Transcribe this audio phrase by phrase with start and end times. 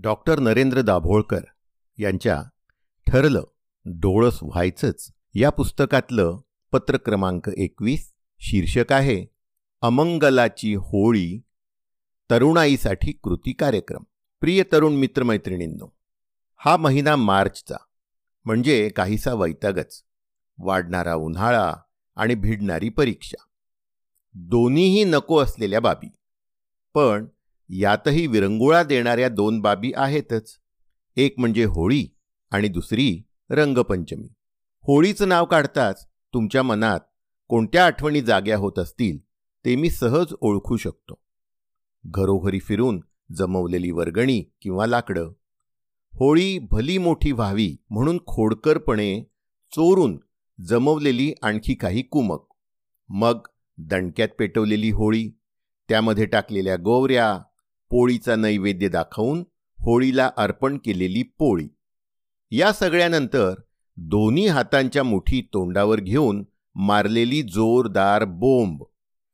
[0.00, 1.40] Doctor Narendra Dabholkar
[1.98, 2.42] यांच्या
[3.06, 3.44] ठरलं
[3.84, 6.38] डोळस व्हायचंच या पुस्तकातलं
[6.72, 9.26] पत्र क्रमांक एकवीस शीर्षक आहे
[9.80, 11.40] अमंगलाची होळी
[12.30, 14.02] तरुणाईसाठी कृती कार्यक्रम.
[14.40, 15.96] प्रिय तरुण मित्रमैत्रिणींनो
[16.56, 17.76] हा महिना मार्चचा
[18.44, 20.04] म्हणजे काहीसा वैतागच.
[20.58, 21.74] वाढणारा उन्हाळा
[22.16, 23.42] आणि भिडणारी परीक्षा.
[24.34, 26.08] दोन्हीही नको असलेल्या बाबी.
[26.94, 27.26] पण
[27.68, 30.56] यातही विरंगुळा देणाऱ्या दोन बाबी आहेतच.
[31.16, 32.06] एक म्हणजे होळी
[32.50, 34.28] आणि दुसरी रंगपंचमी.
[34.82, 37.00] होळीचं नाव काढताच तुमच्या मनात
[37.48, 39.18] कोणत्या आठवणी जाग्या होत असतील
[39.64, 41.22] ते मी सहज ओळखू शकतो.
[42.06, 43.00] घरोघरी फिरून
[43.36, 45.32] जमवलेली वर्गणी किंवा लाकडं.
[46.12, 49.22] होळी भली मोठी व्हावी म्हणून खोडकरपणे
[49.70, 50.20] चोरून
[50.66, 52.46] जमवलेली आणखी काही कुमक.
[53.08, 53.46] मग
[53.78, 55.28] दणक्यात पेटवलेली होळी
[55.88, 57.38] त्यामध्ये टाकलेल्या गोवऱ्या
[57.90, 59.44] पोळीचा नैवेद्य दाखवून
[59.78, 61.68] होळीला अर्पण केलेली पोळी.
[62.50, 63.54] या सगळ्यानंतर
[63.96, 68.82] दोन्ही हातांच्या मुठी तोंडावर घेऊन मारलेली जोरदार बोंब.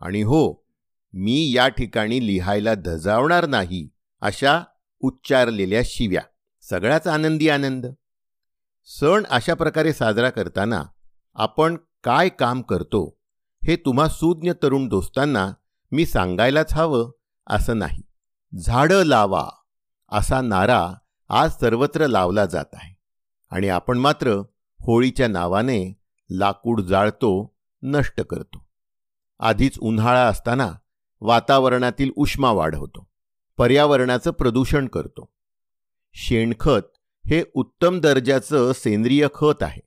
[0.00, 0.66] आणि हो
[1.12, 3.88] मी या ठिकाणी लिहायला धजावणार नाही
[4.20, 4.62] अशा
[5.00, 6.22] उच्चारलेल्या शिव्या.
[6.62, 7.86] सगळ्याच आनंदी आनंद.
[8.84, 10.82] सण अशा प्रकारे साजरा करताना
[11.34, 13.18] आपण काय काम करतो
[13.64, 15.52] हे तुम्हा सुज्ञ तरुण दोस्तांना
[15.92, 17.10] मी सांगायलाच हवं
[17.46, 18.02] असं नाही.
[18.56, 19.48] झाडं लावा
[20.08, 20.92] असा नारा
[21.28, 22.94] आज सर्वत्र लावला जात आहे.
[23.50, 24.42] आणि आपण मात्र
[24.80, 25.98] होळीच्या नावाने
[26.30, 28.66] लाकूड जाळतो नष्ट करतो.
[29.38, 30.72] आधीच उन्हाळा असताना
[31.20, 33.08] वातावरणातील उष्मा वाढवतो.
[33.56, 35.32] पर्यावरणाचं प्रदूषण करतो.
[36.12, 39.80] शेणखत हे उत्तम दर्जाचं सेंद्रिय खत आहे.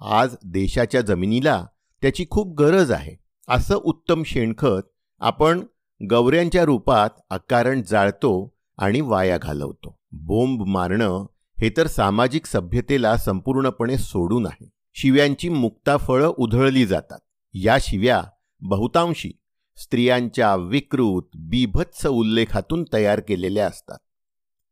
[0.00, 1.66] आज देशाच्या जमिनीला
[2.02, 3.16] त्याची खूप गरज आहे.
[3.48, 5.66] असं उत्तम शेणखत आपण
[6.10, 9.98] गवऱ्यांच्या रूपात अकारण जाळतो आणि वाया घालवतो.
[10.12, 11.26] बोंब मारणं
[11.60, 14.70] हे तर सामाजिक सभ्यतेला संपूर्णपणे सोडून आहे.
[14.94, 17.18] शिव्यांची मुक्ताफळं उधळली जातात.
[17.54, 18.22] या शिव्या
[18.60, 19.32] बहुतांशी
[19.76, 23.98] स्त्रियांच्या विकृत बीभत्स उल्लेखातून तयार केलेल्या असतात.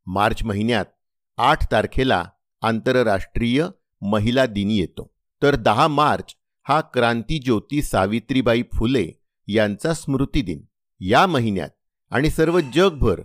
[0.06, 0.84] मार्च महिन्यात
[1.38, 2.24] आठ तारखेला
[2.62, 3.66] आंतरराष्ट्रीय
[4.00, 5.14] महिला दिनी येतो.
[5.42, 6.34] तर दहा मार्च
[6.68, 9.10] हा क्रांतीज्योती सावित्रीबाई फुले
[9.46, 10.60] यांचा स्मृतिदिन.
[11.04, 11.68] या महिन्यात
[12.10, 13.20] आणि सर्व जगभर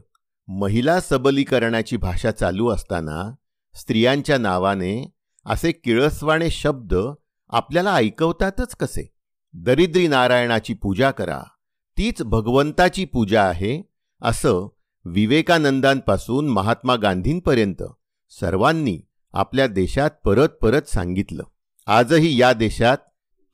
[0.48, 3.36] महिला सबलीकरणाची भाषा चालू असताना
[3.76, 5.12] स्त्रियांच्या नावाने
[5.46, 6.96] असे किळसवाणे शब्द
[7.50, 9.14] आपल्याला ऐकवतातच कसे?
[9.54, 11.42] दरिद्री नारायणाची पूजा करा
[11.98, 13.82] तीच भगवंताची पूजा आहे
[14.22, 14.68] असं
[15.06, 17.84] विवेकानंदांपासून महात्मा गांधींपर्यंत
[18.30, 19.00] सर्वांनी
[19.34, 21.44] आपल्या देशात परत परत सांगितलं.
[21.88, 22.98] आजही या देशात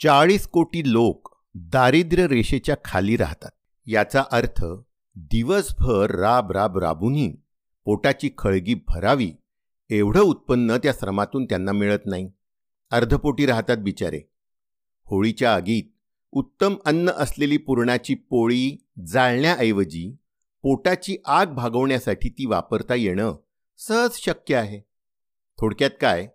[0.04, 3.52] चाळीस कोटी लोक दारिद्र्य रेषेच्या खाली राहतात.
[3.86, 4.66] याचा अर्थ
[5.16, 7.36] दिवसभर राब राब राबूनही
[7.86, 9.34] पोटाची खळगी भरावी
[9.90, 12.32] एवढं उत्पन्न त्या श्रमातून त्यांना मिळत नाही.
[12.92, 14.22] अर्धपोटी राहतात बिचारे.
[15.06, 15.84] होळीच्या आगीत
[16.32, 20.16] उत्तम अन्न असलेली पुरणाची पोळी जाळण्याऐवजी
[20.62, 23.36] पोटाची आग भागवण्यासाठी ती वापरता येणं
[23.78, 24.80] सहज शक्य आहे.
[25.60, 26.28] थोडक्यात काय?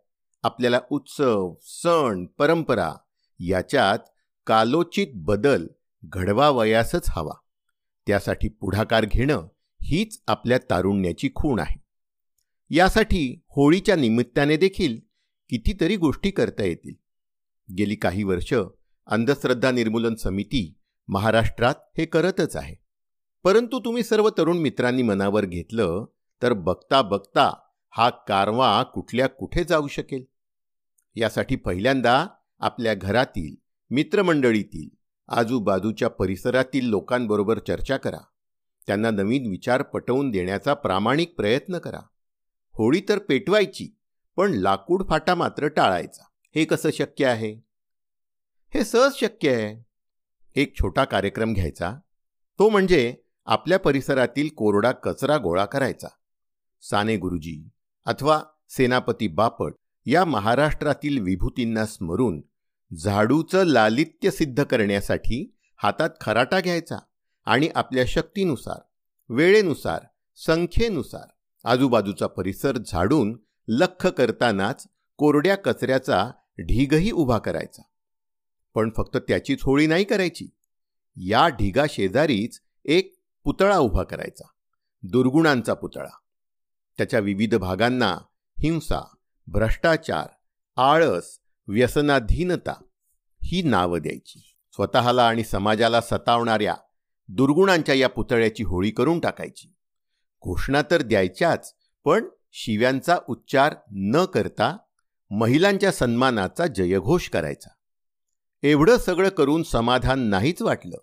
[0.42, 2.92] आपल्याला उत्सव सण परंपरा
[3.40, 3.98] याच्यात
[4.46, 5.66] कालोचित बदल
[6.04, 7.34] घडवावयासच हवा.
[8.06, 9.48] त्यासाठी पुढाकार घेणं
[9.82, 11.80] हीच आपल्या तारुण्याची खूण आहे.
[12.70, 15.00] यासाठी होळीच्या निमित्ताने देखील
[15.50, 16.94] कितीतरी गोष्टी करता येतील.
[17.78, 18.54] गेली काही वर्ष
[19.06, 20.78] अंधश्रद्धा निर्मूलन समिती
[21.08, 22.74] महाराष्ट्रात हे करतच आहे.
[23.44, 26.04] परंतु तुम्ही सर्व तरुण मित्रांनी मनावर घेतलं
[26.42, 27.60] तर बघता बघता
[27.90, 30.24] हा कारवा कुठल्या कुठे जाऊ शकेल?
[31.14, 32.26] यासाठी पहिल्यांदा
[32.58, 33.56] आपल्या घरातील
[33.90, 34.97] मित्रमंडळीतील
[35.28, 38.18] आजूबाजूच्या परिसरातील लोकांबरोबर चर्चा करा.
[38.86, 42.00] त्यांना नवीन विचार पटवून देण्याचा प्रामाणिक प्रयत्न करा.
[42.72, 43.96] होळी तर पेटवायची
[44.36, 46.24] पण लाकूड फाटा मात्र टाळायचा.
[46.54, 47.52] हे कसं शक्य आहे?
[48.74, 49.86] हे सहज शक्य आहे.
[50.60, 51.94] एक छोटा कार्यक्रम घ्यायचा.
[52.58, 53.16] तो म्हणजे
[53.46, 56.08] आपल्या परिसरातील कोरडा कचरा गोळा करायचा.
[56.82, 57.68] साने गुरुजी
[58.06, 59.72] अथवा सेनापती बापट
[60.06, 62.40] या महाराष्ट्रातील विभूतींना स्मरून
[62.96, 66.98] झाडूचं लालित्य सिद्ध करण्यासाठी हातात खराटा घ्यायचा
[67.46, 68.80] आणि आपल्या शक्तीनुसार
[69.28, 70.00] वेळेनुसार
[70.36, 71.28] संख्येनुसार
[71.64, 73.38] आजूबाजूचा परिसर झाडून
[73.68, 74.86] लख करतानाच
[75.16, 76.30] कोरड्या कचऱ्याचा
[76.60, 77.82] ढीगही उभा करायचा.
[78.74, 80.48] पण फक्त त्याचीच होळी नाही करायची.
[81.16, 84.48] या ढिगा शेजारीच एक पुतळा उभा करायचा.
[85.02, 86.16] दुर्गुणांचा पुतळा.
[86.98, 88.18] त्याच्या विविध भागांना
[88.62, 90.26] हिंसा भ्रष्टाचार
[90.76, 91.38] आळस
[91.68, 92.72] व्यसनाधीनता
[93.42, 94.54] ही नावं द्यायची.
[94.72, 96.74] स्वतःला आणि समाजाला सतावणाऱ्या
[97.28, 99.74] दुर्गुणांच्या या पुतळ्याची होळी करून टाकायची.
[100.42, 101.74] घोषणा तर द्यायच्याच
[102.04, 104.76] पण शिव्यांचा उच्चार न करता
[105.30, 107.70] महिलांच्या सन्मानाचा जयघोष करायचा.
[108.62, 110.96] एवढं सगळं करून समाधान नाहीच वाटलं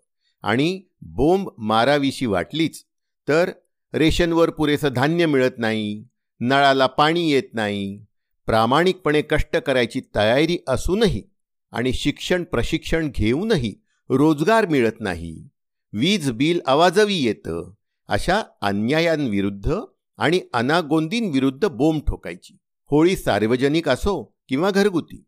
[0.43, 2.83] आणि बोंब मारावीशी वाटलीच
[3.27, 3.51] तर
[3.93, 6.07] रेशनवर पुरेसं धान्य मिळत नाही
[6.39, 8.05] नळाला पाणी येत नाही
[8.45, 11.23] प्रामाणिकपणे कष्ट करायची तयारी असूनही
[11.71, 13.75] आणि शिक्षण प्रशिक्षण घेऊनही
[14.09, 15.47] रोजगार मिळत नाही.
[15.93, 17.71] वीज बिल आवाजवी येतं
[18.07, 19.75] अशा अन्यायांविरुद्ध
[20.17, 22.57] आणि अनागोंदींविरुद्ध बोंब ठोकायची.
[22.91, 25.23] होळी सार्वजनिक असो किंवा घरगुती.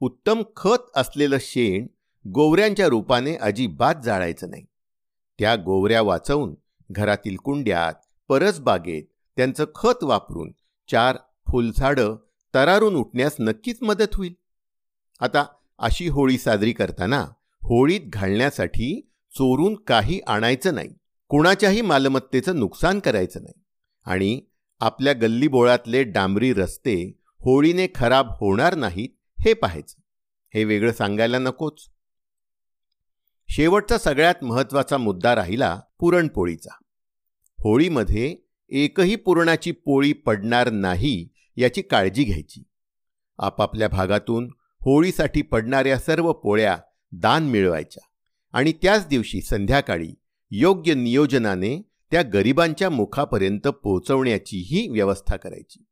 [0.00, 1.86] उत्तम खत असलेलं शेण
[2.28, 4.64] गोवऱ्यांच्या रूपाने अजिबात जाळायचं नाही.
[5.38, 6.54] त्या गोवऱ्या वाचवून
[6.90, 7.94] घरातील कुंड्यात
[8.28, 9.02] परसबागेत
[9.36, 10.52] त्यांचं खत वापरून
[10.90, 11.16] चार
[11.48, 12.16] फुलझाडं
[12.54, 14.34] तरारून उठण्यास नक्कीच मदत होईल.
[15.20, 15.46] आता
[15.78, 17.20] अशी होळी साजरी करताना
[17.62, 20.88] होळीत घालण्यासाठी चोरून काही आणायचं नाही.
[21.28, 23.62] कुणाच्याही मालमत्तेचं नुकसान करायचं नाही.
[24.04, 24.40] आणि
[24.80, 29.08] आपल्या गल्लीबोळातले डांबरी रस्ते होळीने खराब होणार नाहीत
[29.40, 30.00] हे पाहायचं.
[30.54, 31.88] हे वेगळं सांगायला नकोच.
[33.48, 36.70] शेवटचा सगळ्यात महत्त्वाचा मुद्दा राहिला पुरणपोळीचा.
[37.58, 38.36] होळीमध्ये
[38.68, 42.62] एकही पुरणाची पोळी पडणार नाही याची काळजी घ्यायची.
[43.38, 44.48] आपापल्या भागातून
[44.80, 46.78] होळीसाठी पडणाऱ्या सर्व पोळ्या
[47.12, 48.06] दान मिळवायच्या
[48.58, 50.14] आणि त्याच दिवशी संध्याकाळी
[50.50, 55.84] योग्य नियोजनाने त्या गरिबांच्या मुखापर्यंत पोहोचवण्याचीही व्यवस्था करायची.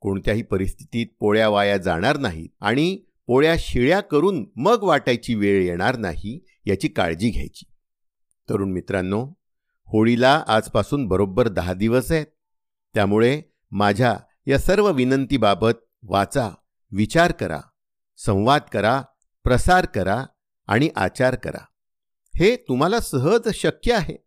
[0.00, 6.40] कोणत्याही परिस्थितीत पोळ्या वाया जाणार नाहीत आणि पोळ्या शिळ्या करून मग वाटायची वेळ येणार नाही
[6.66, 7.64] याची काळजी घ्यायची.
[8.48, 9.26] तरुण मित्रांनो
[9.86, 12.26] होळीला आजपासून बरोबर दहा दिवस आहेत.
[12.94, 14.16] त्यामुळे माझ्या
[14.46, 15.72] या सर्व विनंतीबाबत
[16.02, 16.50] वाचा
[16.90, 17.60] विचार करा
[18.16, 19.02] संवाद करा
[19.44, 20.24] प्रसार करा
[20.66, 21.64] आणि आचार करा.
[22.36, 24.26] हे तुम्हाला सहज शक्य आहे.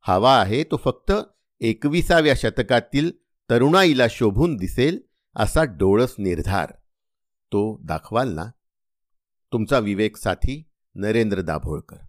[0.00, 1.12] हवा आहे तो फक्त
[1.60, 3.10] एकविसाव्या शतकातील
[3.50, 5.00] तरुणाईला शोभून दिसेल
[5.36, 6.70] असा डोळस निर्धार.
[7.52, 8.44] तो दाखवाल ना?
[9.52, 12.06] तुमचा विवेक साथी नरेंद्र दाभोळकर.